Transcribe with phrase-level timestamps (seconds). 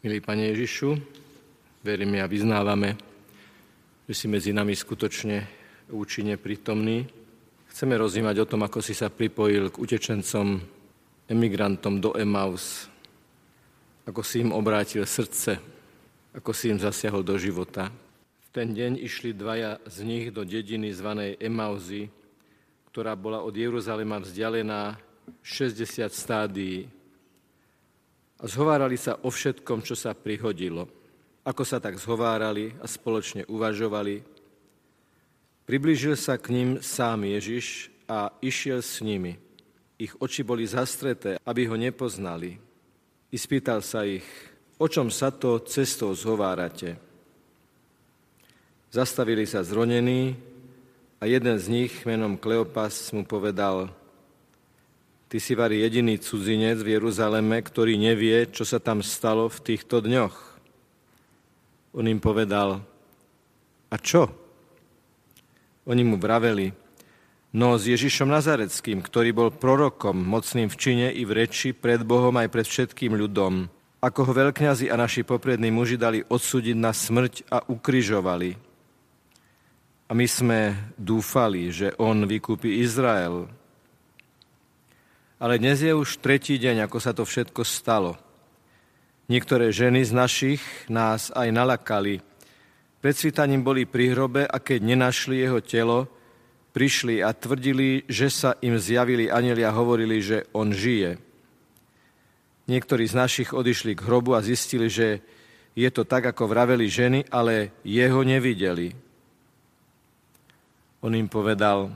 [0.00, 0.96] Milý Pane Ježišu,
[1.84, 2.96] veríme a vyznávame,
[4.08, 5.44] že si medzi nami skutočne
[5.92, 7.04] účinne prítomný.
[7.68, 10.56] Chceme rozímať o tom, ako si sa pripojil k utečencom,
[11.28, 12.88] emigrantom do Emaus,
[14.08, 15.60] ako si im obrátil srdce,
[16.32, 17.92] ako si im zasiahol do života.
[18.40, 22.08] V ten deň išli dvaja z nich do dediny zvanej Emauzy,
[22.88, 24.96] ktorá bola od Jeruzalema vzdialená
[25.44, 26.88] 60 stádií
[28.40, 30.88] a zhovárali sa o všetkom, čo sa prihodilo.
[31.44, 34.24] Ako sa tak zhovárali a spoločne uvažovali,
[35.68, 39.36] priblížil sa k ním sám Ježiš a išiel s nimi.
[40.00, 42.56] Ich oči boli zastreté, aby ho nepoznali.
[43.30, 44.24] I spýtal sa ich,
[44.80, 46.96] o čom sa to cestou zhovárate.
[48.90, 50.34] Zastavili sa zronení
[51.20, 53.92] a jeden z nich menom Kleopas mu povedal,
[55.30, 60.02] Ty si vari jediný cudzinec v Jeruzaleme, ktorý nevie, čo sa tam stalo v týchto
[60.02, 60.34] dňoch.
[61.94, 62.82] On im povedal,
[63.94, 64.26] a čo?
[65.86, 66.74] Oni mu vraveli,
[67.54, 72.34] no s Ježišom Nazareckým, ktorý bol prorokom, mocným v čine i v reči pred Bohom
[72.34, 73.70] aj pred všetkým ľudom,
[74.02, 78.58] ako ho veľkňazi a naši poprední muži dali odsúdiť na smrť a ukryžovali.
[80.06, 83.59] A my sme dúfali, že on vykúpi Izrael,
[85.40, 88.20] ale dnes je už tretí deň, ako sa to všetko stalo.
[89.32, 90.60] Niektoré ženy z našich
[90.92, 92.20] nás aj nalakali.
[93.00, 96.12] Pred svitaním boli pri hrobe a keď nenašli jeho telo,
[96.76, 101.16] prišli a tvrdili, že sa im zjavili anieli a hovorili, že on žije.
[102.68, 105.24] Niektorí z našich odišli k hrobu a zistili, že
[105.72, 108.92] je to tak, ako vraveli ženy, ale jeho nevideli.
[111.00, 111.88] On im povedal,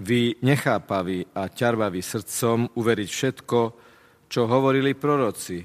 [0.00, 3.60] vy nechápaví a ťarvaví srdcom uveriť všetko,
[4.32, 5.60] čo hovorili proroci.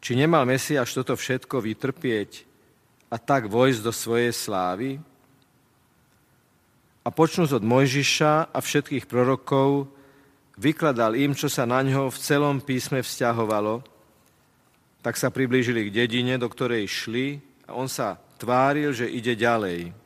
[0.00, 2.46] Či nemal Mesiaš toto všetko vytrpieť
[3.10, 4.90] a tak vojsť do svojej slávy?
[7.02, 9.90] A počnúť od Mojžiša a všetkých prorokov,
[10.60, 13.82] vykladal im, čo sa na ňo v celom písme vzťahovalo,
[15.00, 19.96] tak sa priblížili k dedine, do ktorej šli a on sa tváril, že ide ďalej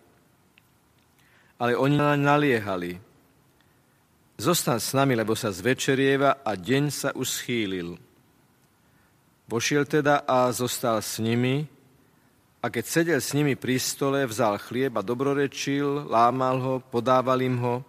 [1.65, 3.01] ale oni naliehali.
[4.37, 7.97] Zostan s nami, lebo sa zvečerieva a deň sa už schýlil.
[9.49, 11.65] Vošiel teda a zostal s nimi
[12.61, 17.57] a keď sedel s nimi pri stole, vzal chlieb a dobrorečil, lámal ho, podával im
[17.61, 17.85] ho.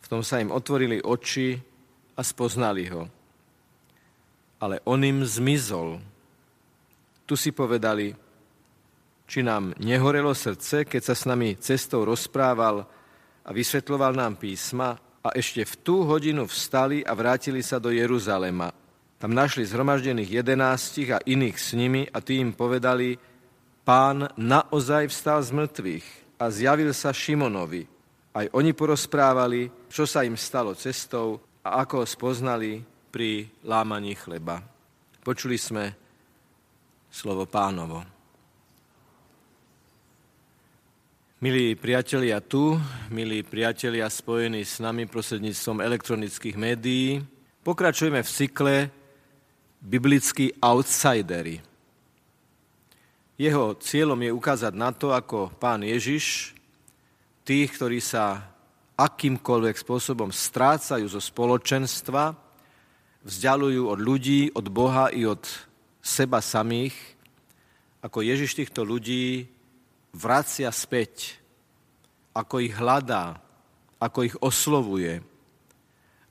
[0.00, 1.56] V tom sa im otvorili oči
[2.16, 3.08] a spoznali ho.
[4.60, 6.00] Ale on im zmizol.
[7.28, 8.16] Tu si povedali,
[9.24, 12.84] či nám nehorelo srdce, keď sa s nami cestou rozprával
[13.44, 18.72] a vysvetloval nám písma a ešte v tú hodinu vstali a vrátili sa do Jeruzalema.
[19.16, 23.16] Tam našli zhromaždených jedenástich a iných s nimi a tí im povedali,
[23.80, 27.88] pán naozaj vstal z mŕtvych a zjavil sa Šimonovi.
[28.36, 34.60] Aj oni porozprávali, čo sa im stalo cestou a ako ho spoznali pri lámaní chleba.
[35.24, 35.84] Počuli sme
[37.08, 38.13] slovo pánovo.
[41.44, 42.80] Milí priatelia tu,
[43.12, 47.20] milí priatelia spojení s nami prostredníctvom elektronických médií,
[47.60, 48.76] pokračujeme v cykle
[49.76, 51.60] Biblickí outsidery.
[53.36, 56.56] Jeho cieľom je ukázať na to, ako pán Ježiš
[57.44, 58.48] tých, ktorí sa
[58.96, 62.32] akýmkoľvek spôsobom strácajú zo spoločenstva,
[63.20, 65.44] vzdialujú od ľudí, od Boha i od
[66.00, 66.96] seba samých,
[68.00, 69.52] ako Ježiš týchto ľudí
[70.14, 71.42] vracia späť,
[72.30, 73.42] ako ich hľadá,
[73.98, 75.18] ako ich oslovuje,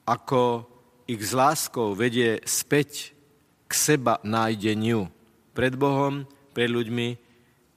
[0.08, 0.64] ako
[1.04, 3.12] ich s láskou vedie späť
[3.68, 5.12] k seba nájdeniu
[5.52, 6.24] pred Bohom,
[6.56, 7.08] pred ľuďmi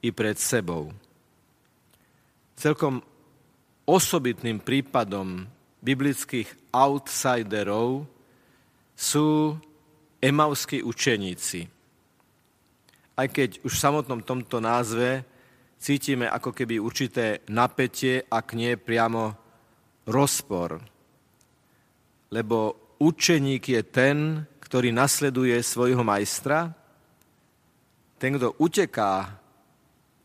[0.06, 0.94] i pred sebou.
[2.54, 3.02] Celkom
[3.84, 5.44] osobitným prípadom
[5.82, 8.06] biblických outsiderov
[8.96, 9.58] sú
[10.22, 11.68] emauskí učeníci.
[13.16, 15.24] Aj keď už v samotnom tomto názve
[15.86, 19.38] cítime ako keby určité napätie, ak nie priamo
[20.10, 20.82] rozpor.
[22.34, 22.58] Lebo
[22.98, 26.74] učeník je ten, ktorý nasleduje svojho majstra,
[28.18, 29.38] ten, kto uteká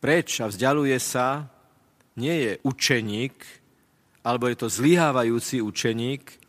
[0.02, 1.46] preč a vzdialuje sa,
[2.18, 3.38] nie je učeník,
[4.25, 6.42] alebo je to zlyhávajúci učeník.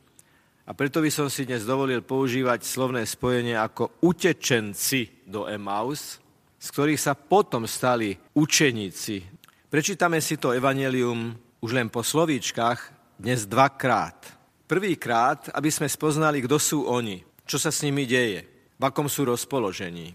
[0.65, 6.22] A preto by som si dnes dovolil používať slovné spojenie ako utečenci do Emaus,
[6.63, 9.27] z ktorých sa potom stali učeníci.
[9.67, 14.31] Prečítame si to evanelium už len po slovíčkach dnes dvakrát.
[14.71, 18.47] Prvýkrát, aby sme spoznali, kto sú oni, čo sa s nimi deje.
[18.79, 20.11] v akom sú rozpoložení.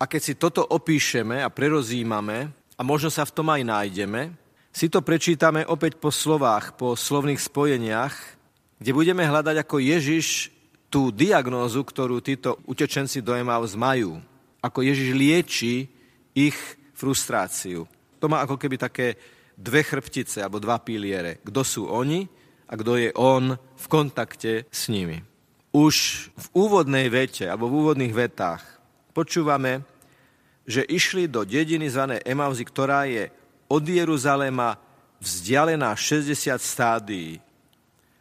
[0.00, 4.32] A keď si toto opíšeme a prerozímame, a možno sa v tom aj nájdeme,
[4.72, 8.16] si to prečítame opäť po slovách, po slovných spojeniach,
[8.80, 10.48] kde budeme hľadať ako Ježiš
[10.88, 14.20] tú diagnózu, ktorú títo utečenci do Emaus majú.
[14.60, 15.88] Ako Ježiš lieči
[16.36, 16.56] ich
[16.92, 17.88] frustráciu.
[18.20, 19.16] To má ako keby také
[19.56, 21.40] dve chrbtice alebo dva piliere.
[21.40, 22.28] Kto sú oni
[22.68, 25.20] a kto je on v kontakte s nimi.
[25.72, 28.62] Už v úvodnej vete alebo v úvodných vetách
[29.16, 29.82] počúvame,
[30.68, 33.32] že išli do dediny zvané Emauzy, ktorá je
[33.70, 34.78] od Jeruzalema
[35.18, 37.38] vzdialená 60 stádií.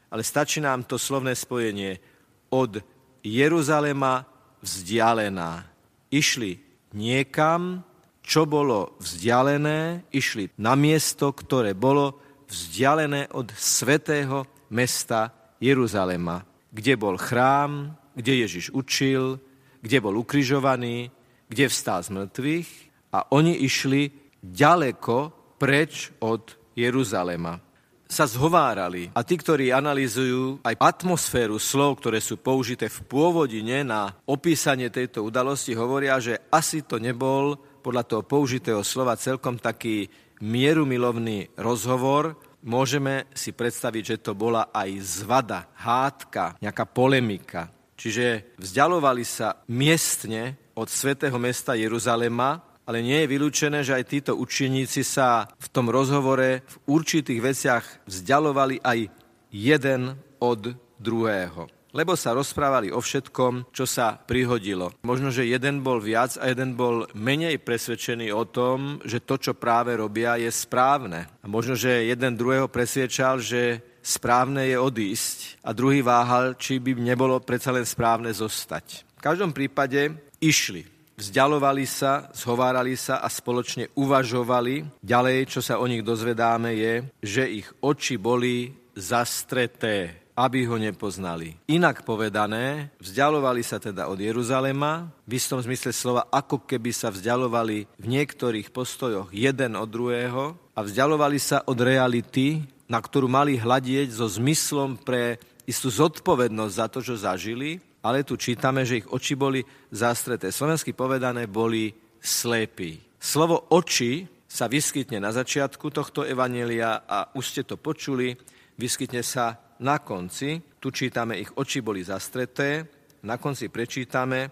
[0.10, 2.02] Ale stačí nám to slovné spojenie
[2.50, 2.82] od
[3.22, 4.26] Jeruzalema
[4.62, 5.66] vzdialená.
[6.10, 6.58] Išli
[6.98, 7.86] niekam,
[8.26, 16.42] čo bolo vzdialené, išli na miesto, ktoré bolo vzdialené od svetého mesta Jeruzalema,
[16.74, 19.38] kde bol chrám, kde Ježiš učil,
[19.82, 21.10] kde bol ukrižovaný,
[21.50, 22.70] kde vstal z mŕtvych
[23.14, 24.10] a oni išli
[24.42, 25.18] ďaleko
[25.58, 27.69] preč od Jeruzalema.
[28.10, 34.18] Sa zhovárali a tí, ktorí analýzujú aj atmosféru slov, ktoré sú použité v pôvodine na
[34.26, 37.54] opísanie tejto udalosti, hovoria, že asi to nebol
[37.86, 40.10] podľa toho použitého slova celkom taký
[40.42, 42.34] mierumilovný rozhovor,
[42.66, 47.70] môžeme si predstaviť, že to bola aj zvada, hádka, nejaká polemika.
[47.94, 54.34] Čiže vzdialovali sa miestne od svätého mesta Jeruzalema ale nie je vylúčené, že aj títo
[54.34, 59.14] učeníci sa v tom rozhovore v určitých veciach vzdialovali aj
[59.54, 61.70] jeden od druhého.
[61.94, 64.94] Lebo sa rozprávali o všetkom, čo sa prihodilo.
[65.06, 69.54] Možno, že jeden bol viac a jeden bol menej presvedčený o tom, že to, čo
[69.58, 71.30] práve robia, je správne.
[71.42, 76.98] A možno, že jeden druhého presviečal, že správne je odísť a druhý váhal, či by
[76.98, 79.06] nebolo predsa len správne zostať.
[79.18, 85.04] V každom prípade išli vzdialovali sa, zhovárali sa a spoločne uvažovali.
[85.04, 91.60] Ďalej, čo sa o nich dozvedáme, je, že ich oči boli zastreté, aby ho nepoznali.
[91.68, 97.92] Inak povedané, vzdialovali sa teda od Jeruzalema, v istom zmysle slova, ako keby sa vzdialovali
[98.00, 104.16] v niektorých postojoch jeden od druhého a vzdialovali sa od reality, na ktorú mali hľadieť
[104.16, 105.38] so zmyslom pre
[105.68, 109.60] istú zodpovednosť za to, čo zažili ale tu čítame, že ich oči boli
[109.92, 110.54] zastreté.
[110.54, 113.02] Slovensky povedané boli slepí.
[113.20, 118.34] Slovo oči sa vyskytne na začiatku tohto evanelia a už ste to počuli,
[118.80, 120.58] vyskytne sa na konci.
[120.82, 122.88] Tu čítame, ich oči boli zastreté,
[123.24, 124.50] na konci prečítame,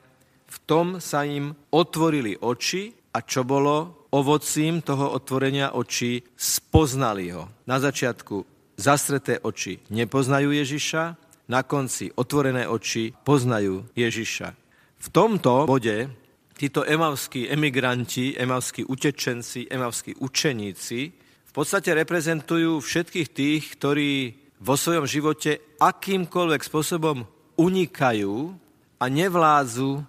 [0.47, 7.51] v tom sa im otvorili oči a čo bolo ovocím toho otvorenia očí, spoznali ho.
[7.67, 8.43] Na začiatku
[8.79, 11.03] zastreté oči nepoznajú Ježiša,
[11.47, 14.66] na konci otvorené oči poznajú Ježiša.
[14.97, 16.09] V tomto bode
[16.57, 20.99] títo emavskí emigranti, emavskí utečenci, emavskí učeníci
[21.47, 24.11] v podstate reprezentujú všetkých tých, ktorí
[24.57, 27.25] vo svojom živote akýmkoľvek spôsobom
[27.57, 28.53] unikajú
[28.97, 30.01] a nevládzu,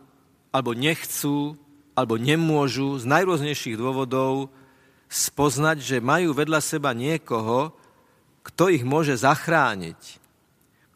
[0.49, 1.57] alebo nechcú,
[1.93, 4.49] alebo nemôžu z najrôznejších dôvodov
[5.09, 7.77] spoznať, že majú vedľa seba niekoho,
[8.45, 10.01] kto ich môže zachrániť,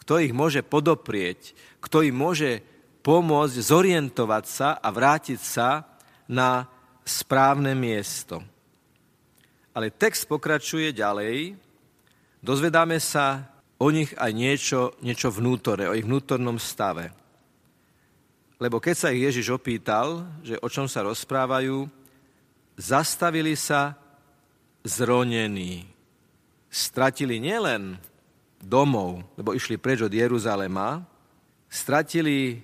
[0.00, 1.53] kto ich môže podoprieť,
[1.85, 2.65] kto im môže
[3.03, 5.85] pomôcť zorientovať sa a vrátiť sa
[6.31, 6.71] na
[7.03, 8.41] správne miesto.
[9.75, 11.59] Ale text pokračuje ďalej,
[12.39, 13.51] dozvedáme sa
[13.82, 17.11] o nich aj niečo, niečo vnútorné, o ich vnútornom stave.
[18.63, 21.91] Lebo keď sa ich Ježiš opýtal, že o čom sa rozprávajú,
[22.79, 23.99] zastavili sa
[24.87, 25.91] zronení.
[26.71, 27.99] Stratili nielen
[28.63, 31.03] domov, lebo išli preč od Jeruzalema,
[31.67, 32.63] stratili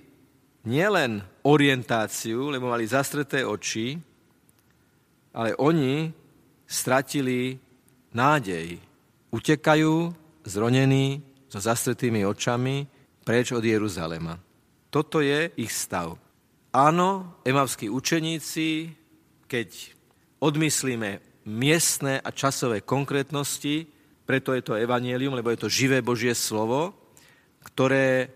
[0.69, 3.97] nielen orientáciu, lebo mali zastreté oči,
[5.33, 6.13] ale oni
[6.69, 7.57] stratili
[8.13, 8.77] nádej.
[9.33, 10.13] Utekajú
[10.45, 12.85] zronení so zastretými očami
[13.25, 14.37] preč od Jeruzalema.
[14.93, 16.17] Toto je ich stav.
[16.69, 18.93] Áno, emavskí učeníci,
[19.49, 19.69] keď
[20.41, 21.09] odmyslíme
[21.49, 23.89] miestne a časové konkrétnosti,
[24.29, 26.93] preto je to evanielium, lebo je to živé Božie slovo,
[27.65, 28.29] ktoré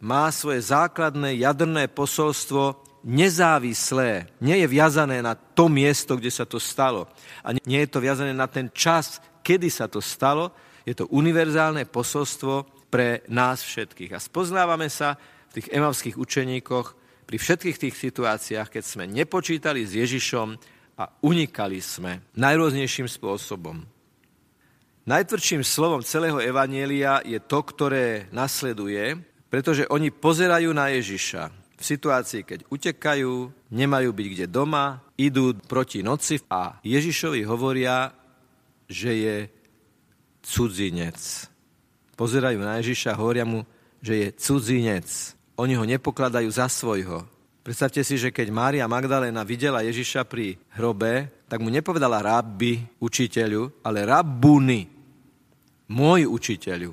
[0.00, 4.28] má svoje základné jadrné posolstvo nezávislé.
[4.40, 7.08] Nie je viazané na to miesto, kde sa to stalo.
[7.44, 10.52] A nie je to viazané na ten čas, kedy sa to stalo.
[10.88, 14.16] Je to univerzálne posolstvo pre nás všetkých.
[14.16, 15.20] A spoznávame sa
[15.52, 16.86] v tých emavských učeníkoch
[17.28, 20.48] pri všetkých tých situáciách, keď sme nepočítali s Ježišom
[20.98, 23.86] a unikali sme najrôznejším spôsobom.
[25.08, 31.50] Najtvrdším slovom celého Evanielia je to, ktoré nasleduje, pretože oni pozerajú na Ježiša.
[31.80, 38.12] v situácii, keď utekajú, nemajú byť kde doma, idú proti noci a Ježišovi hovoria,
[38.84, 39.36] že je
[40.44, 41.16] cudzinec.
[42.20, 43.64] Pozerajú na Ježiša a hovoria mu,
[44.04, 45.08] že je cudzinec.
[45.56, 47.24] Oni ho nepokladajú za svojho.
[47.64, 53.84] Predstavte si, že keď Mária Magdalena videla Ježiša pri hrobe, tak mu nepovedala rabbi, učiteľu,
[53.84, 54.84] ale rabbuni,
[55.88, 56.92] môj učiteľu.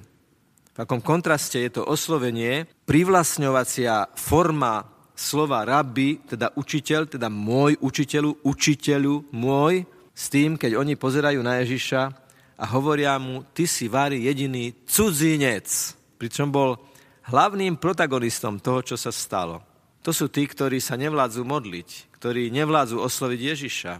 [0.78, 4.86] V akom kontraste je to oslovenie, privlastňovacia forma
[5.18, 9.82] slova rabbi, teda učiteľ, teda môj učiteľu, učiteľu, môj,
[10.14, 12.02] s tým, keď oni pozerajú na Ježiša
[12.62, 15.66] a hovoria mu, ty si vári jediný cudzinec,
[16.22, 16.78] pričom bol
[17.34, 19.66] hlavným protagonistom toho, čo sa stalo.
[20.06, 23.94] To sú tí, ktorí sa nevládzu modliť, ktorí nevládzu osloviť Ježiša,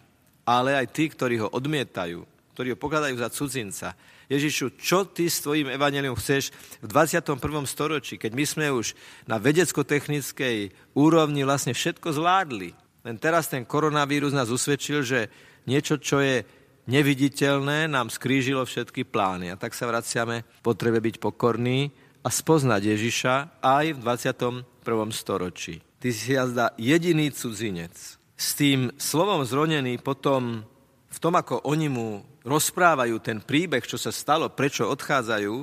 [0.46, 2.22] ale aj tí, ktorí ho odmietajú,
[2.54, 3.98] ktorí ho pokladajú za cudzinca.
[4.28, 6.52] Ježišu, čo ty s tvojim evanelium chceš
[6.84, 7.40] v 21.
[7.64, 8.92] storočí, keď my sme už
[9.24, 12.76] na vedecko-technickej úrovni vlastne všetko zvládli.
[13.08, 15.32] Len teraz ten koronavírus nás usvedčil, že
[15.64, 16.44] niečo, čo je
[16.92, 19.56] neviditeľné, nám skrížilo všetky plány.
[19.56, 24.68] A tak sa vraciame potrebe byť pokorný a spoznať Ježiša aj v 21.
[25.16, 25.80] storočí.
[26.04, 27.96] Ty si jazda jediný cudzinec.
[28.38, 30.68] S tým slovom zronený potom
[31.08, 35.56] v tom, ako oni mu rozprávajú ten príbeh, čo sa stalo, prečo odchádzajú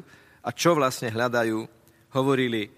[0.45, 1.59] a čo vlastne hľadajú,
[2.17, 2.71] hovorili,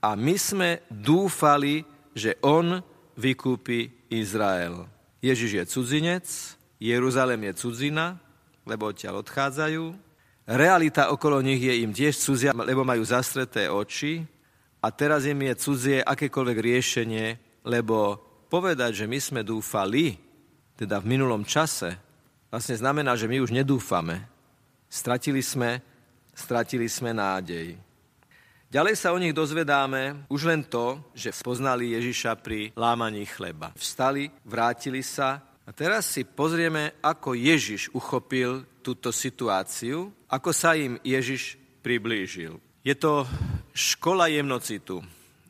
[0.00, 1.82] a my sme dúfali,
[2.14, 2.78] že on
[3.16, 4.86] vykúpi Izrael.
[5.24, 6.26] Ježiš je cudzinec,
[6.76, 8.20] Jeruzalem je cudzina,
[8.68, 9.84] lebo odtiaľ odchádzajú.
[10.46, 14.22] Realita okolo nich je im tiež cudzia, lebo majú zastreté oči
[14.78, 17.26] a teraz im je cudzie akékoľvek riešenie,
[17.66, 20.25] lebo povedať, že my sme dúfali,
[20.76, 21.96] teda v minulom čase,
[22.52, 24.22] vlastne znamená, že my už nedúfame.
[24.86, 25.80] Stratili sme,
[26.36, 27.80] stratili sme nádej.
[28.66, 33.72] Ďalej sa o nich dozvedáme už len to, že spoznali Ježiša pri lámaní chleba.
[33.72, 40.98] Vstali, vrátili sa a teraz si pozrieme, ako Ježiš uchopil túto situáciu, ako sa im
[41.02, 42.58] Ježiš priblížil.
[42.86, 43.26] Je to
[43.74, 45.02] škola jemnocitu,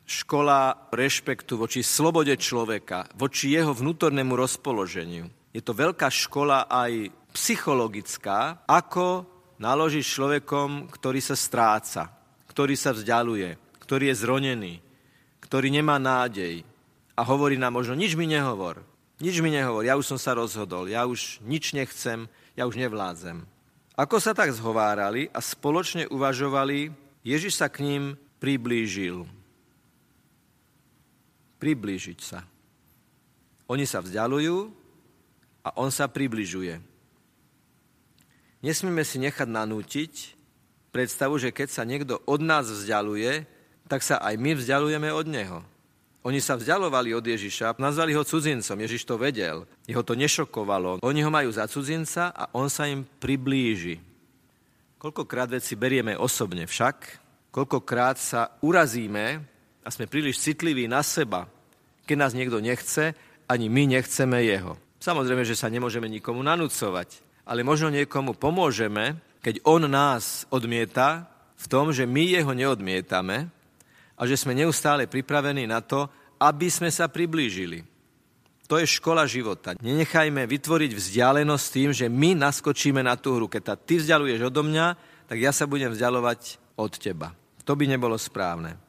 [0.06, 5.26] škola rešpektu voči slobode človeka, voči jeho vnútornému rozpoloženiu.
[5.50, 9.26] Je to veľká škola aj psychologická, ako
[9.58, 12.08] naložiť človekom, ktorý sa stráca,
[12.46, 14.74] ktorý sa vzdialuje, ktorý je zronený,
[15.42, 16.62] ktorý nemá nádej
[17.18, 18.86] a hovorí nám možno, nič mi nehovor,
[19.18, 23.42] nič mi nehovor, ja už som sa rozhodol, ja už nič nechcem, ja už nevládzem.
[23.96, 26.92] Ako sa tak zhovárali a spoločne uvažovali,
[27.24, 28.02] Ježiš sa k ním
[28.38, 29.35] priblížil
[31.58, 32.44] priblížiť sa.
[33.66, 34.70] Oni sa vzdialujú
[35.66, 36.78] a on sa približuje.
[38.62, 40.12] Nesmieme si nechať nanútiť
[40.94, 43.44] predstavu, že keď sa niekto od nás vzdialuje,
[43.86, 45.58] tak sa aj my vzdialujeme od neho.
[46.26, 50.98] Oni sa vzdialovali od Ježiša, nazvali ho cudzincom, Ježiš to vedel, jeho to nešokovalo.
[50.98, 54.02] Oni ho majú za cudzinca a on sa im priblíži.
[54.98, 57.22] Koľkokrát veci berieme osobne však,
[57.54, 59.46] koľkokrát sa urazíme
[59.86, 61.46] a sme príliš citliví na seba,
[62.10, 63.14] keď nás niekto nechce,
[63.46, 64.74] ani my nechceme jeho.
[64.98, 71.66] Samozrejme, že sa nemôžeme nikomu nanúcovať, ale možno niekomu pomôžeme, keď on nás odmieta v
[71.70, 73.46] tom, že my jeho neodmietame
[74.18, 76.10] a že sme neustále pripravení na to,
[76.42, 77.86] aby sme sa priblížili.
[78.66, 79.78] To je škola života.
[79.78, 83.46] Nenechajme vytvoriť vzdialenosť tým, že my naskočíme na tú hru.
[83.46, 84.86] Keď ty vzdialuješ odo mňa,
[85.30, 87.30] tak ja sa budem vzdialovať od teba.
[87.62, 88.85] To by nebolo správne.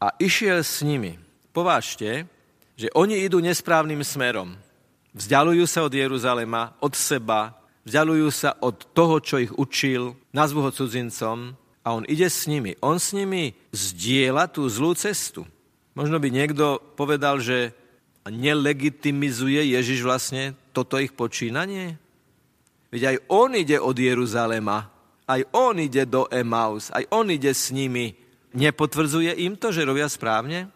[0.00, 1.18] A išiel s nimi.
[1.54, 2.26] Povážte,
[2.74, 4.58] že oni idú nesprávnym smerom.
[5.14, 7.54] Vzdialujú sa od Jeruzalema, od seba,
[7.86, 12.74] vzdialujú sa od toho, čo ich učil, nazvu ho cudzincom a on ide s nimi.
[12.82, 15.46] On s nimi zdieľa tú zlú cestu.
[15.94, 17.70] Možno by niekto povedal, že
[18.26, 22.00] nelegitimizuje Ježiš vlastne toto ich počínanie?
[22.90, 24.90] Veď aj on ide od Jeruzalema,
[25.28, 28.16] aj on ide do Emaus, aj on ide s nimi.
[28.54, 30.70] Nepotvrdzuje im to, že robia správne?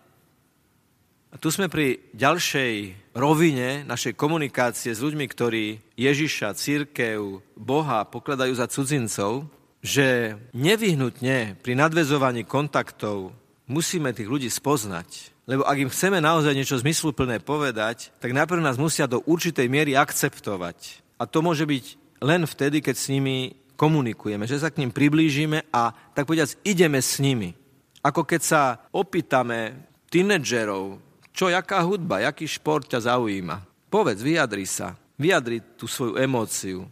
[1.31, 2.75] A tu sme pri ďalšej
[3.15, 9.47] rovine našej komunikácie s ľuďmi, ktorí Ježiša, církev, Boha pokladajú za cudzincov,
[9.79, 13.31] že nevyhnutne pri nadvezovaní kontaktov
[13.71, 15.31] musíme tých ľudí spoznať.
[15.47, 19.95] Lebo ak im chceme naozaj niečo zmysluplné povedať, tak najprv nás musia do určitej miery
[19.95, 21.07] akceptovať.
[21.21, 21.85] A to môže byť
[22.25, 26.99] len vtedy, keď s nimi komunikujeme, že sa k ním priblížime a tak povediac ideme
[26.99, 27.55] s nimi.
[28.03, 28.63] Ako keď sa
[28.95, 31.03] opýtame tínedžerov,
[31.35, 33.63] čo, jaká hudba, jaký šport ťa zaujíma?
[33.87, 34.99] Povedz, vyjadri sa.
[35.15, 36.87] Vyjadri tú svoju emóciu.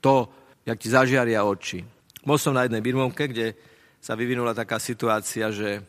[0.00, 0.32] To,
[0.64, 1.84] jak ti zažiaria oči.
[2.24, 3.52] Bol som na jednej birmovke, kde
[4.00, 5.84] sa vyvinula taká situácia, že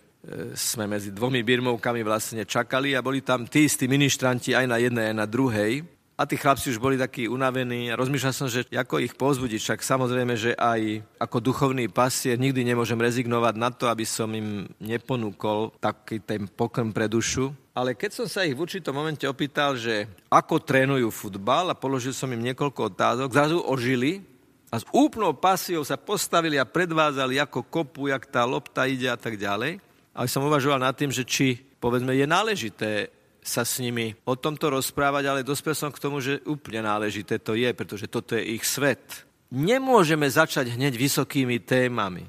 [0.56, 5.12] sme medzi dvomi birmovkami vlastne čakali a boli tam tí istí ministranti aj na jednej,
[5.12, 5.84] aj na druhej.
[6.14, 9.58] A tí chlapci už boli takí unavení a rozmýšľal som, že ako ich pozbudiť.
[9.58, 14.70] Však samozrejme, že aj ako duchovný pasier nikdy nemôžem rezignovať na to, aby som im
[14.78, 17.50] neponúkol taký ten pokrm pre dušu.
[17.74, 22.14] Ale keď som sa ich v určitom momente opýtal, že ako trénujú futbal a položil
[22.14, 24.22] som im niekoľko otázok, zrazu ožili
[24.70, 29.18] a s úplnou pasiou sa postavili a predvázali, ako kopu, jak tá lopta ide a
[29.18, 29.82] tak ďalej.
[30.14, 33.10] A som uvažoval nad tým, že či, povedzme, je náležité
[33.44, 37.54] sa s nimi o tomto rozprávať, ale dospel som k tomu, že úplne náležité to
[37.54, 39.28] je, pretože toto je ich svet.
[39.54, 42.26] Nemôžeme začať hneď vysokými témami.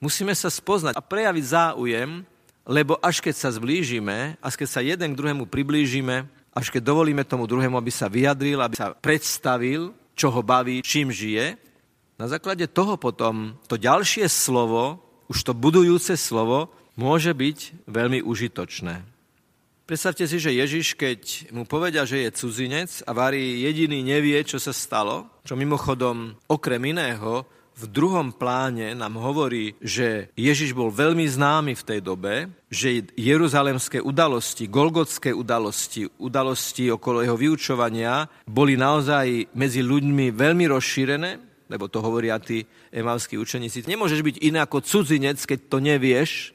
[0.00, 2.24] Musíme sa spoznať a prejaviť záujem,
[2.64, 7.26] lebo až keď sa zblížime, až keď sa jeden k druhému priblížime, až keď dovolíme
[7.26, 11.58] tomu druhému, aby sa vyjadril, aby sa predstavil, čo ho baví, čím žije,
[12.14, 19.13] na základe toho potom to ďalšie slovo, už to budujúce slovo, môže byť veľmi užitočné.
[19.84, 24.56] Predstavte si, že Ježiš, keď mu povedia, že je cudzinec a Vári jediný nevie, čo
[24.56, 31.26] sa stalo, čo mimochodom okrem iného v druhom pláne nám hovorí, že Ježiš bol veľmi
[31.26, 39.52] známy v tej dobe, že jeruzalemské udalosti, golgotské udalosti, udalosti okolo jeho vyučovania boli naozaj
[39.58, 41.30] medzi ľuďmi veľmi rozšírené,
[41.68, 42.62] lebo to hovoria tí
[42.94, 43.84] emalskí učeníci.
[43.90, 46.54] Nemôžeš byť iné ako cudzinec, keď to nevieš.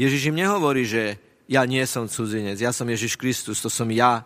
[0.00, 4.24] Ježiš im nehovorí, že ja nie som cudzinec, ja som Ježiš Kristus, to som ja,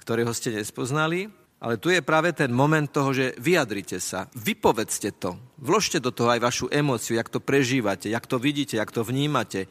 [0.00, 1.28] ktorého ste nespoznali.
[1.64, 6.28] Ale tu je práve ten moment toho, že vyjadrite sa, vypovedzte to, vložte do toho
[6.36, 9.64] aj vašu emóciu, jak to prežívate, jak to vidíte, jak to vnímate,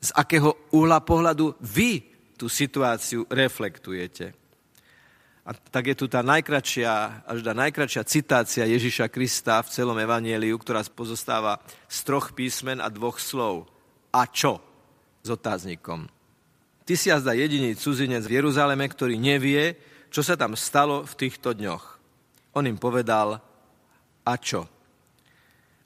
[0.00, 2.00] z akého uhla pohľadu vy
[2.40, 4.32] tú situáciu reflektujete.
[5.44, 10.56] A tak je tu tá najkračšia, až tá najkračšia citácia Ježiša Krista v celom evanieliu,
[10.56, 13.68] ktorá pozostáva z troch písmen a dvoch slov.
[14.08, 14.64] A čo?
[15.20, 16.13] S otáznikom.
[16.84, 19.72] Ty si jazda jediný cudzinec v Jeruzaleme, ktorý nevie,
[20.12, 21.84] čo sa tam stalo v týchto dňoch.
[22.60, 23.40] On im povedal,
[24.24, 24.68] a čo?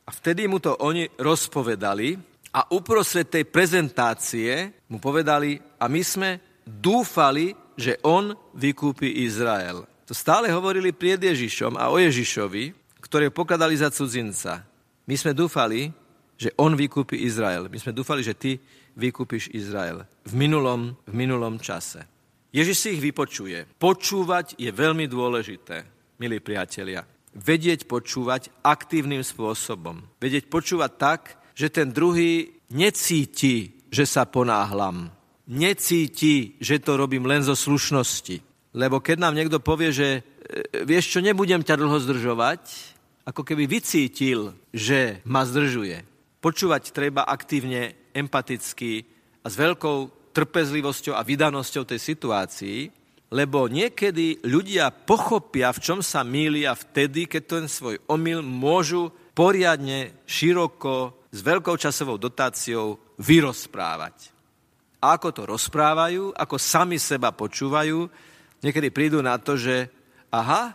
[0.05, 2.19] A vtedy mu to oni rozpovedali
[2.51, 6.31] a uprostred tej prezentácie mu povedali, a my sme
[6.67, 9.87] dúfali, že on vykúpi Izrael.
[10.11, 14.67] To stále hovorili pred Ježišom a o Ježišovi, ktoré pokladali za cudzinca.
[15.07, 15.95] My sme dúfali,
[16.35, 17.71] že on vykúpi Izrael.
[17.71, 18.59] My sme dúfali, že ty
[18.99, 22.03] vykúpiš Izrael v minulom, v minulom čase.
[22.51, 23.79] Ježiš si ich vypočuje.
[23.79, 25.87] Počúvať je veľmi dôležité,
[26.19, 27.07] milí priatelia.
[27.39, 30.03] Vedieť počúvať aktívnym spôsobom.
[30.19, 31.21] Vedieť počúvať tak,
[31.55, 35.13] že ten druhý necíti, že sa ponáhlam.
[35.49, 38.43] Necíti, že to robím len zo slušnosti.
[38.77, 40.21] Lebo keď nám niekto povie, že e,
[40.85, 42.63] vieš čo, nebudem ťa dlho zdržovať,
[43.29, 46.05] ako keby vycítil, že ma zdržuje.
[46.41, 49.07] Počúvať treba aktívne empaticky
[49.41, 52.79] a s veľkou trpezlivosťou a vydanosťou tej situácii,
[53.29, 60.17] lebo niekedy ľudia pochopia, v čom sa mýlia vtedy, keď ten svoj omyl môžu poriadne,
[60.25, 64.33] široko, s veľkou časovou dotáciou vyrozprávať.
[64.99, 68.09] A ako to rozprávajú, ako sami seba počúvajú,
[68.65, 69.87] niekedy prídu na to, že
[70.33, 70.75] aha,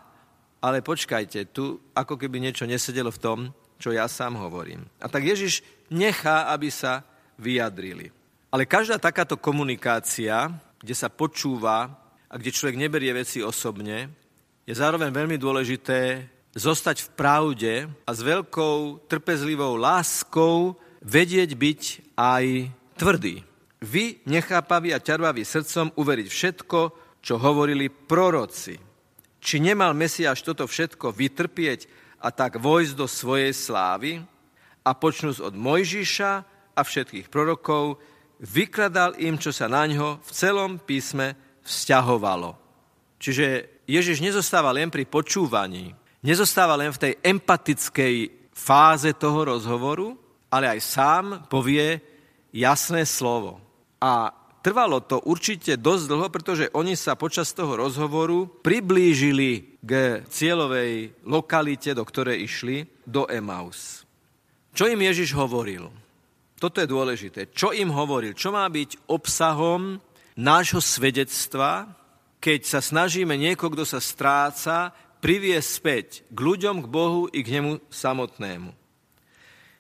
[0.64, 3.40] ale počkajte, tu ako keby niečo nesedelo v tom,
[3.82, 4.88] čo ja sám hovorím.
[5.04, 5.60] A tak Ježiš
[5.92, 7.04] nechá, aby sa
[7.44, 8.16] vyjadrili.
[8.48, 10.48] Ale každá takáto komunikácia,
[10.80, 11.92] kde sa počúva
[12.32, 14.08] a kde človek neberie veci osobne,
[14.64, 16.24] je zároveň veľmi dôležité
[16.56, 17.74] zostať v pravde
[18.08, 21.82] a s veľkou trpezlivou láskou vedieť byť
[22.16, 22.46] aj
[22.96, 23.44] tvrdý.
[23.84, 26.80] Vy, nechápaví a ťarvaví srdcom, uveriť všetko,
[27.20, 28.80] čo hovorili proroci.
[29.44, 31.92] Či nemal Mesiáš toto všetko vytrpieť
[32.24, 34.24] a tak vojsť do svojej slávy?
[34.88, 38.02] A počnúť od Mojžiša a všetkých prorokov,
[38.44, 42.60] vykladal im, čo sa na ňo v celom písme vzťahovalo.
[43.24, 43.48] Čiže
[43.88, 48.16] Ježiš nezostáva len pri počúvaní, nezostáva len v tej empatickej
[48.52, 50.20] fáze toho rozhovoru,
[50.52, 52.04] ale aj sám povie
[52.52, 53.64] jasné slovo.
[54.04, 61.24] A trvalo to určite dosť dlho, pretože oni sa počas toho rozhovoru priblížili k cieľovej
[61.24, 64.04] lokalite, do ktorej išli, do Emaus.
[64.76, 66.03] Čo im Ježiš hovoril?
[66.64, 67.52] Toto je dôležité.
[67.52, 68.32] Čo im hovoril?
[68.40, 70.00] Čo má byť obsahom
[70.40, 71.92] nášho svedectva,
[72.40, 77.60] keď sa snažíme niekoho, kto sa stráca, priviesť späť k ľuďom, k Bohu i k
[77.60, 78.72] nemu samotnému.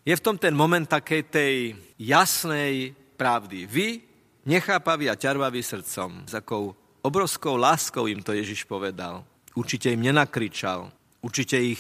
[0.03, 1.55] Je v tom ten moment takej tej
[1.95, 3.63] jasnej pravdy.
[3.63, 4.03] Vy,
[4.43, 9.23] nechápaví a ťarvaví srdcom, s akou obrovskou láskou im to Ježiš povedal.
[9.55, 10.91] Určite im nenakričal,
[11.23, 11.79] určite ich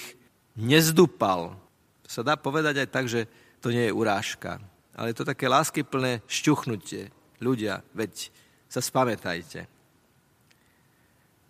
[0.55, 1.59] nezdupal.
[2.07, 3.27] Sa dá povedať aj tak, že
[3.59, 7.09] to nie je urážka ale je to také láskyplné šťuchnutie.
[7.41, 8.29] Ľudia, veď
[8.69, 9.67] sa spamätajte.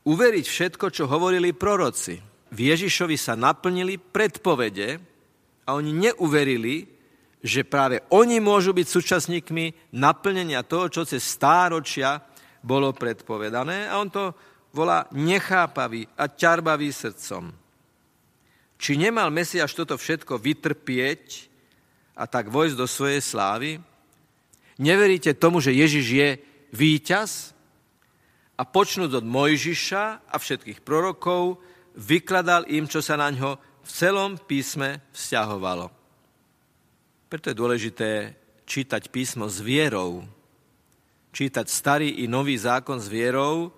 [0.03, 2.19] Uveriť všetko, čo hovorili proroci.
[2.51, 4.99] V Ježišovi sa naplnili predpovede
[5.63, 6.84] a oni neuverili,
[7.43, 12.19] že práve oni môžu byť súčasníkmi naplnenia toho, čo cez stáročia
[12.63, 13.88] bolo predpovedané.
[13.88, 14.36] A on to
[14.75, 17.51] volá nechápavý a ťarbavý srdcom.
[18.79, 21.53] Či nemal Mesiaš toto všetko vytrpieť
[22.13, 23.82] a tak vojsť do svojej slávy?
[24.78, 26.30] Neveríte tomu, že Ježiš je
[26.73, 27.54] víťaz?
[28.58, 31.58] A počnúť od Mojžiša a všetkých prorokov,
[31.97, 35.89] vykladal im, čo sa na ňo v celom písme vzťahovalo.
[37.30, 38.10] Preto je dôležité
[38.69, 40.21] čítať písmo s vierou,
[41.34, 43.73] čítať starý i nový zákon s vierou,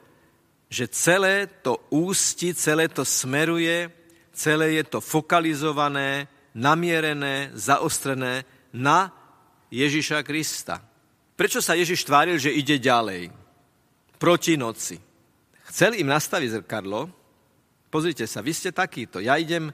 [0.68, 3.88] že celé to ústi, celé to smeruje,
[4.36, 9.12] celé je to fokalizované, namierené, zaostrené na
[9.70, 10.80] Ježiša Krista.
[11.36, 13.28] Prečo sa Ježiš tváril, že ide ďalej?
[14.16, 14.96] Proti noci.
[15.68, 17.12] Chcel im nastaviť zrkadlo.
[17.92, 19.20] Pozrite sa, vy ste takýto.
[19.20, 19.68] Ja idem,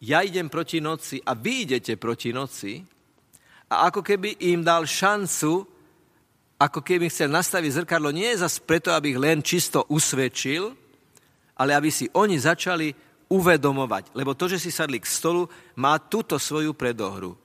[0.00, 2.80] ja idem proti noci a vy idete proti noci
[3.68, 5.60] a ako keby im dal šancu,
[6.56, 10.72] ako keby chcel nastaviť zrkadlo, nie je preto, aby ich len čisto usvedčil,
[11.60, 14.16] ale aby si oni začali uvedomovať.
[14.16, 17.36] Lebo to, že si sadli k stolu, má túto svoju predohru.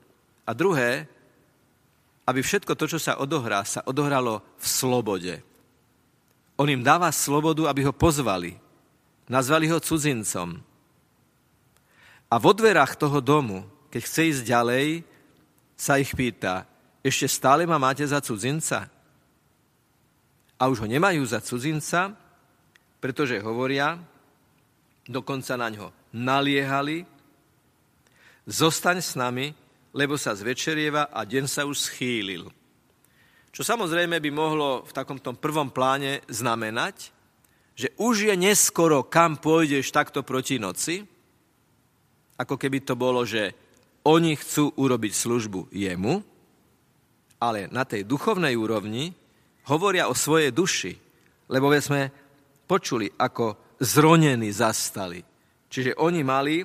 [0.48, 1.08] A druhé,
[2.24, 5.34] aby všetko to, čo sa odohrá, sa odohralo v slobode.
[6.56, 8.56] On im dáva slobodu, aby ho pozvali.
[9.28, 10.60] Nazvali ho cudzincom.
[12.32, 14.88] A vo dverách toho domu, keď chce ísť ďalej,
[15.78, 16.66] sa ich pýta,
[17.04, 18.88] ešte stále ma máte za cudzinca?
[20.56, 22.16] A už ho nemajú za cudzinca,
[23.04, 24.00] pretože hovoria,
[25.08, 27.04] dokonca na ňo naliehali,
[28.48, 29.52] zostaň s nami,
[29.94, 32.50] lebo sa zvečerieva a deň sa už schýlil.
[33.54, 37.14] Čo samozrejme by mohlo v takomto prvom pláne znamenať,
[37.78, 41.06] že už je neskoro, kam pôjdeš takto proti noci,
[42.38, 43.54] ako keby to bolo, že
[44.04, 46.26] oni chcú urobiť službu jemu,
[47.40, 49.14] ale na tej duchovnej úrovni
[49.70, 50.94] hovoria o svojej duši,
[51.48, 52.10] lebo sme
[52.66, 55.20] počuli, ako zronení zastali.
[55.68, 56.64] Čiže oni mali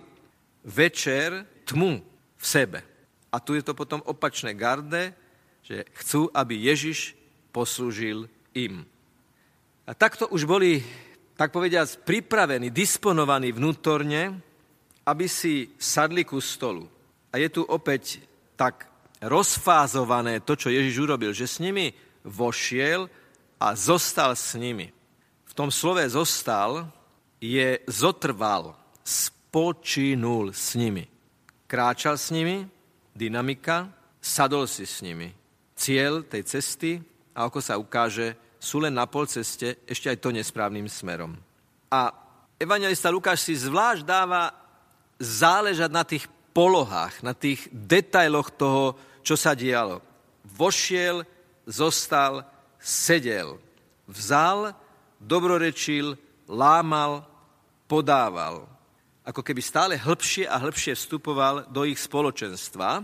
[0.62, 1.98] večer tmu
[2.38, 2.80] v sebe.
[3.28, 5.12] A tu je to potom opačné garde,
[5.60, 7.12] že chcú, aby Ježiš
[7.52, 8.86] poslúžil im.
[9.84, 10.80] A takto už boli,
[11.36, 14.40] tak povediať, pripravení, disponovaní vnútorne,
[15.04, 16.88] aby si sadli ku stolu.
[17.32, 18.20] A je tu opäť
[18.56, 18.88] tak
[19.20, 21.92] rozfázované to, čo Ježiš urobil, že s nimi
[22.24, 23.08] vošiel
[23.56, 24.92] a zostal s nimi.
[25.48, 26.88] V tom slove zostal
[27.38, 31.06] je zotrval, spočinul s nimi.
[31.68, 32.66] Kráčal s nimi,
[33.14, 33.88] dynamika,
[34.20, 35.30] sadol si s nimi.
[35.78, 36.98] Ciel tej cesty,
[37.34, 41.38] a ako sa ukáže, sú len na pol ceste, ešte aj to nesprávnym smerom.
[41.94, 42.10] A
[42.58, 44.50] evangelista Lukáš si zvlášť dáva
[45.22, 50.02] záležať na tých polohách, na tých detailoch toho, čo sa dialo.
[50.42, 51.22] Vošiel,
[51.62, 52.42] zostal,
[52.82, 53.62] sedel.
[54.10, 54.74] Vzal,
[55.22, 57.27] dobrorečil, lámal,
[57.88, 58.68] podával.
[59.24, 63.02] Ako keby stále hĺbšie a hĺbšie vstupoval do ich spoločenstva,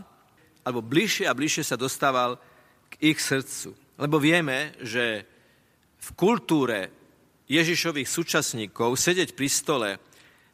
[0.65, 2.37] alebo bližšie a bližšie sa dostával
[2.93, 3.73] k ich srdcu.
[3.97, 5.25] Lebo vieme, že
[6.01, 6.93] v kultúre
[7.49, 9.91] Ježišových súčasníkov sedieť pri stole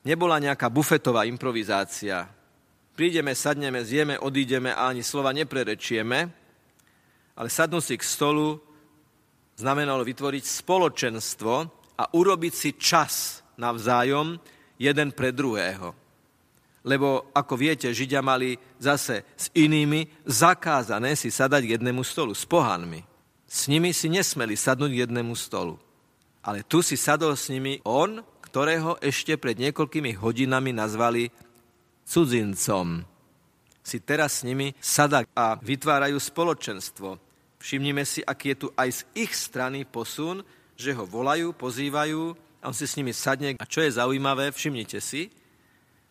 [0.02, 2.26] nebola nejaká bufetová improvizácia,
[2.94, 6.18] prídeme, sadneme, zjeme, odídeme a ani slova neprerečieme,
[7.38, 8.58] ale sadnúť si k stolu
[9.56, 11.54] znamenalo vytvoriť spoločenstvo
[11.96, 14.40] a urobiť si čas navzájom
[14.80, 15.92] jeden pre druhého.
[16.80, 22.48] Lebo, ako viete, Židia mali zase s inými zakázané si sadať k jednému stolu, s
[22.48, 23.04] pohanmi.
[23.44, 25.76] S nimi si nesmeli sadnúť jednému stolu.
[26.40, 31.28] Ale tu si sadol s nimi on, ktorého ešte pred niekoľkými hodinami nazvali
[32.08, 33.04] cudzincom.
[33.84, 37.20] Si teraz s nimi sada a vytvárajú spoločenstvo.
[37.60, 40.40] Všimnime si, aký je tu aj z ich strany posun,
[40.80, 43.56] že ho volajú, pozývajú a on si s nimi sadne.
[43.56, 45.32] A čo je zaujímavé, všimnite si,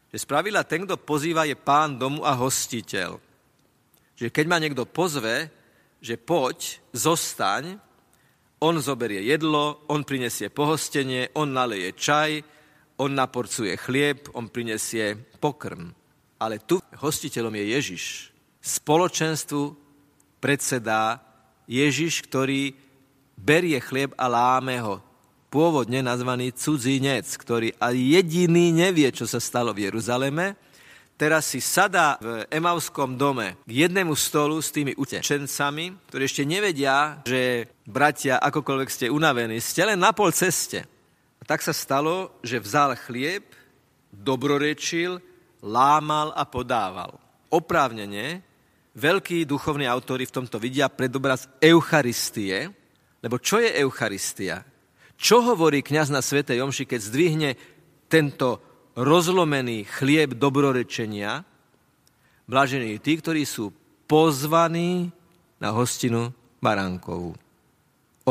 [0.10, 3.22] že spravila ten, kto pozýva, je pán domu a hostiteľ.
[4.18, 5.54] Že keď ma niekto pozve,
[6.02, 7.78] že poď, zostaň,
[8.60, 12.44] on zoberie jedlo, on prinesie pohostenie, on naleje čaj,
[13.00, 15.96] on naporcuje chlieb, on prinesie pokrm.
[16.40, 18.04] Ale tu hostiteľom je Ježiš.
[18.60, 19.76] Spoločenstvu
[20.44, 21.24] predsedá
[21.70, 22.76] Ježiš, ktorý
[23.40, 25.00] berie chlieb a láme ho.
[25.50, 30.54] Pôvodne nazvaný cudzinec, ktorý a jediný nevie, čo sa stalo v Jeruzaleme,
[31.18, 37.26] teraz si sadá v Emavskom dome k jednému stolu s tými utečencami, ktorí ešte nevedia,
[37.26, 40.86] že bratia, akokoľvek ste unavení, ste len na pol ceste.
[41.42, 43.50] A tak sa stalo, že vzal chlieb,
[44.14, 45.18] dobrorečil,
[45.66, 47.18] lámal a podával.
[47.50, 48.46] Oprávnene,
[48.94, 52.70] veľkí duchovní autori v tomto vidia predobraz Eucharistie,
[53.26, 54.62] lebo čo je Eucharistia?
[55.20, 57.50] Čo hovorí kňaz na Svetej Jomši, keď zdvihne
[58.08, 58.64] tento
[58.96, 61.44] rozlomený chlieb dobrorečenia,
[62.48, 63.76] blažení tí, ktorí sú
[64.08, 65.12] pozvaní
[65.60, 66.32] na hostinu
[66.64, 67.36] baránkovú.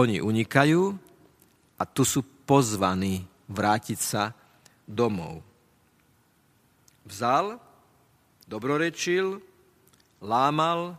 [0.01, 0.97] Oni unikajú
[1.77, 4.33] a tu sú pozvaní vrátiť sa
[4.89, 5.45] domov.
[7.05, 7.61] Vzal,
[8.49, 9.45] dobrorečil,
[10.25, 10.97] lámal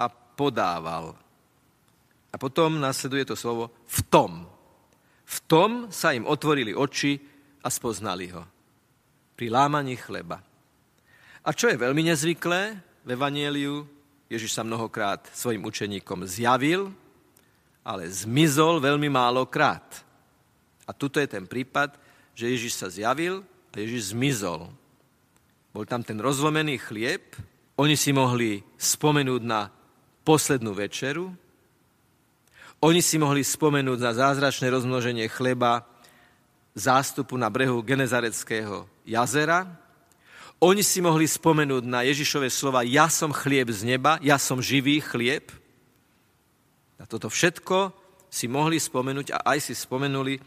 [0.00, 1.12] a podával.
[2.32, 4.32] A potom nasleduje to slovo v tom.
[5.30, 7.14] V tom sa im otvorili oči
[7.62, 8.42] a spoznali ho
[9.38, 10.42] pri lámaní chleba.
[11.46, 13.88] A čo je veľmi nezvyklé v Evanieliu,
[14.28, 16.92] Ježiš sa mnohokrát svojim učeníkom zjavil,
[17.80, 20.04] ale zmizol veľmi málokrát.
[20.84, 21.96] A tuto je ten prípad,
[22.36, 23.40] že Ježiš sa zjavil
[23.72, 24.68] a Ježiš zmizol.
[25.72, 27.38] Bol tam ten rozlomený chlieb,
[27.80, 29.72] oni si mohli spomenúť na
[30.26, 31.32] poslednú večeru,
[32.80, 35.84] oni si mohli spomenúť na zázračné rozmnoženie chleba
[36.72, 39.68] zástupu na brehu Genezareckého jazera.
[40.64, 45.04] Oni si mohli spomenúť na Ježišové slova Ja som chlieb z neba, ja som živý
[45.04, 45.52] chlieb.
[46.96, 47.92] A toto všetko
[48.32, 50.40] si mohli spomenúť a aj si spomenuli,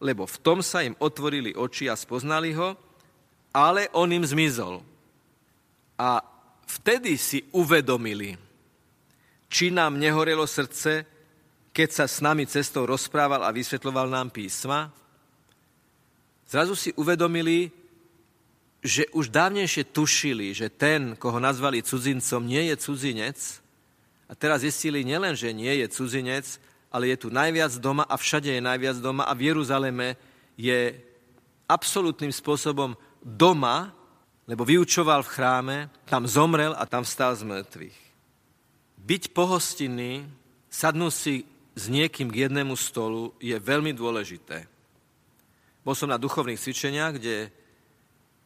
[0.00, 2.76] lebo v tom sa im otvorili oči a spoznali ho,
[3.52, 4.80] ale on im zmizol.
[6.00, 6.20] A
[6.64, 8.36] vtedy si uvedomili,
[9.52, 11.13] či nám nehorelo srdce,
[11.74, 14.94] keď sa s nami cestou rozprával a vysvetloval nám písma,
[16.46, 17.74] zrazu si uvedomili,
[18.78, 23.38] že už dávnejšie tušili, že ten, koho nazvali cudzincom, nie je cudzinec.
[24.30, 26.46] A teraz zistili nielen, že nie je cudzinec,
[26.94, 30.14] ale je tu najviac doma a všade je najviac doma a v Jeruzaleme
[30.54, 30.94] je
[31.66, 33.90] absolútnym spôsobom doma,
[34.46, 37.98] lebo vyučoval v chráme, tam zomrel a tam vstal z mŕtvych.
[39.00, 40.28] Byť pohostinný,
[40.70, 41.34] sadnúť si
[41.74, 44.70] s niekým k jednému stolu je veľmi dôležité.
[45.82, 47.50] Bol som na duchovných cvičeniach, kde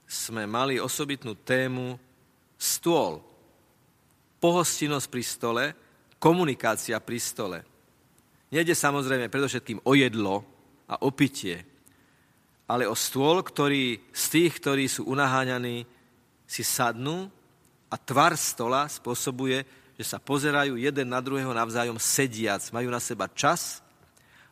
[0.09, 2.01] sme mali osobitnú tému
[2.57, 3.21] stôl.
[4.41, 5.65] Pohostinnosť pri stole,
[6.17, 7.59] komunikácia pri stole.
[8.49, 10.43] Nejde samozrejme predovšetkým o jedlo
[10.89, 11.63] a o pitie,
[12.65, 15.85] ale o stôl, ktorý z tých, ktorí sú unaháňaní,
[16.49, 17.29] si sadnú
[17.93, 19.65] a tvar stola spôsobuje,
[19.99, 23.83] že sa pozerajú jeden na druhého navzájom sediac, majú na seba čas,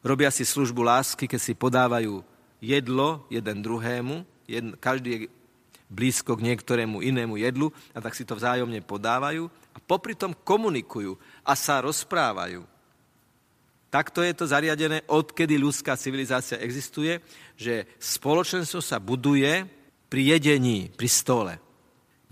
[0.03, 2.27] robia si službu lásky, keď si podávajú
[2.59, 5.21] jedlo jeden druhému, jedn, každý je
[5.87, 11.15] blízko k niektorému inému jedlu a tak si to vzájomne podávajú a popri tom komunikujú
[11.47, 12.67] a sa rozprávajú.
[13.87, 17.23] Takto je to zariadené, odkedy ľudská civilizácia existuje,
[17.55, 19.63] že spoločenstvo sa buduje
[20.11, 21.55] pri jedení, pri stole.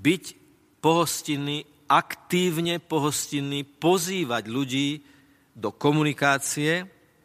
[0.02, 0.24] Byť
[0.82, 5.04] pohostinný, aktívne pohostinný, pozývať ľudí
[5.54, 6.84] do komunikácie,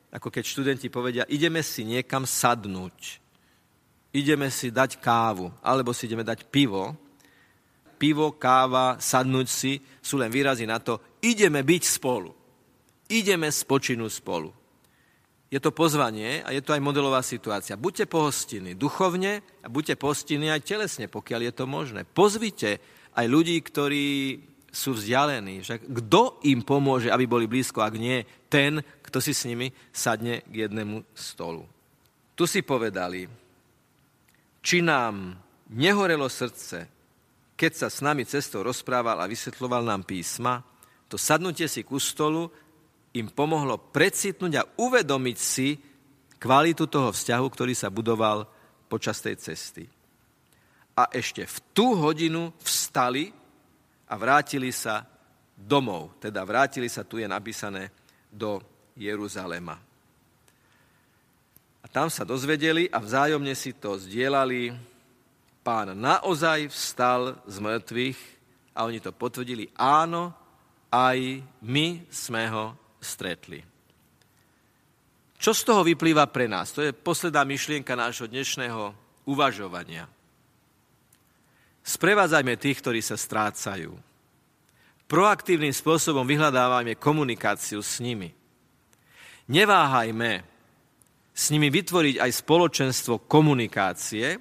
[0.10, 3.22] ako keď študenti povedia, ideme si niekam sadnúť,
[4.14, 6.98] ideme si dať kávu, alebo si ideme dať pivo.
[8.00, 12.32] Pivo, káva, sadnúť si sú len výrazy na to, ideme byť spolu.
[13.12, 14.50] Ideme spočinúť spolu.
[15.50, 17.74] Je to pozvanie a je to aj modelová situácia.
[17.74, 22.06] Buďte pohostinní duchovne a buďte pohostinní aj telesne, pokiaľ je to možné.
[22.06, 22.78] Pozvite
[23.20, 24.40] aj ľudí, ktorí
[24.72, 25.60] sú vzdialení.
[25.60, 30.46] Že kto im pomôže, aby boli blízko, ak nie ten, kto si s nimi sadne
[30.48, 31.68] k jednému stolu.
[32.40, 33.28] Tu si povedali,
[34.64, 35.36] či nám
[35.76, 36.88] nehorelo srdce,
[37.60, 40.64] keď sa s nami cestou rozprával a vysvetloval nám písma,
[41.12, 42.48] to sadnutie si ku stolu
[43.12, 45.76] im pomohlo precitnúť a uvedomiť si
[46.40, 48.48] kvalitu toho vzťahu, ktorý sa budoval
[48.88, 49.99] počas tej cesty.
[51.00, 53.32] A ešte v tú hodinu vstali
[54.12, 55.08] a vrátili sa
[55.56, 56.20] domov.
[56.20, 57.88] Teda vrátili sa, tu je napísané,
[58.28, 58.60] do
[59.00, 59.80] Jeruzalema.
[61.80, 64.76] A tam sa dozvedeli a vzájomne si to zdieľali.
[65.64, 68.20] Pán naozaj vstal z mŕtvych
[68.76, 69.72] a oni to potvrdili.
[69.80, 70.36] Áno,
[70.92, 73.64] aj my sme ho stretli.
[75.40, 76.76] Čo z toho vyplýva pre nás?
[76.76, 78.92] To je posledná myšlienka nášho dnešného
[79.24, 80.19] uvažovania.
[81.84, 83.96] Sprevádzajme tých, ktorí sa strácajú.
[85.10, 88.30] Proaktívnym spôsobom vyhľadávajme komunikáciu s nimi.
[89.50, 90.46] Neváhajme
[91.34, 94.38] s nimi vytvoriť aj spoločenstvo komunikácie,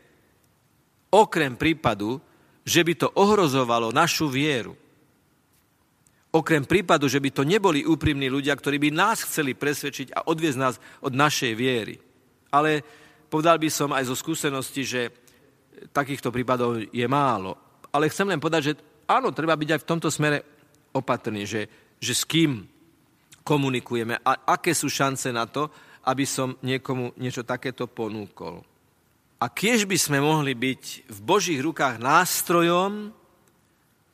[1.08, 2.20] okrem prípadu,
[2.68, 4.76] že by to ohrozovalo našu vieru.
[6.28, 10.58] Okrem prípadu, že by to neboli úprimní ľudia, ktorí by nás chceli presvedčiť a odviezť
[10.60, 11.96] nás od našej viery.
[12.52, 12.84] Ale
[13.32, 15.08] povedal by som aj zo skúsenosti, že
[15.92, 17.56] takýchto prípadov je málo.
[17.92, 18.72] Ale chcem len povedať, že
[19.08, 20.38] áno, treba byť aj v tomto smere
[20.92, 21.62] opatrný, že,
[21.96, 22.64] že s kým
[23.44, 25.72] komunikujeme a aké sú šance na to,
[26.04, 28.60] aby som niekomu niečo takéto ponúkol.
[29.38, 33.14] A kiež by sme mohli byť v Božích rukách nástrojom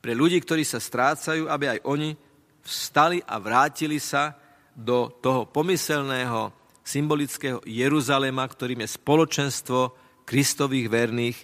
[0.05, 2.12] pre ľudí, ktorí sa strácajú, aby aj oni
[2.61, 4.37] vstali a vrátili sa
[4.74, 6.53] do toho pomyselného,
[6.85, 9.81] symbolického Jeruzalema, ktorým je spoločenstvo
[10.29, 11.38] Kristových verných,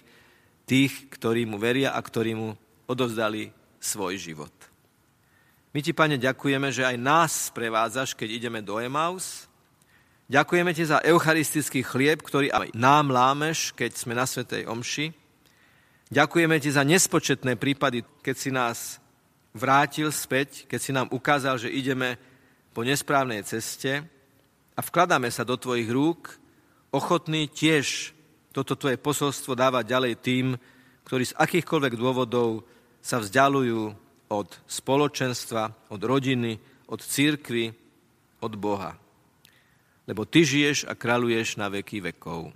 [0.71, 2.55] tých, ktorí mu veria a ktorí mu
[2.87, 3.51] odovzdali
[3.83, 4.55] svoj život.
[5.75, 9.51] My ti, Pane, ďakujeme, že aj nás prevádzaš, keď ideme do Emaus,
[10.31, 15.11] Ďakujeme ti za eucharistický chlieb, ktorý aj nám lámeš, keď sme na Svetej Omši.
[16.07, 19.03] Ďakujeme ti za nespočetné prípady, keď si nás
[19.51, 22.15] vrátil späť, keď si nám ukázal, že ideme
[22.71, 24.07] po nesprávnej ceste
[24.71, 26.39] a vkladáme sa do tvojich rúk,
[26.95, 28.15] ochotný tiež
[28.51, 30.45] toto tvoje posolstvo dávať ďalej tým,
[31.07, 32.67] ktorí z akýchkoľvek dôvodov
[32.99, 33.95] sa vzdialujú
[34.31, 37.73] od spoločenstva, od rodiny, od církvy,
[38.43, 39.01] od Boha
[40.11, 42.51] lebo Ty žiješ a kráľuješ na veky vekov.